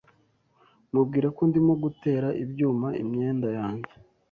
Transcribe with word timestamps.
Mubwire 0.91 1.27
ko 1.35 1.41
ndimo 1.49 1.73
gutera 1.83 2.27
ibyuma 2.43 2.87
imyenda 3.03 3.47
yanjye. 3.57 3.91